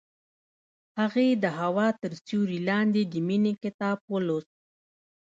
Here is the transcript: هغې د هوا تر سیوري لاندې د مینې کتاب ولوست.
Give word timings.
هغې 0.99 1.27
د 1.43 1.45
هوا 1.59 1.87
تر 2.01 2.11
سیوري 2.25 2.59
لاندې 2.69 3.01
د 3.13 3.13
مینې 3.27 3.53
کتاب 3.63 3.97
ولوست. 4.13 4.53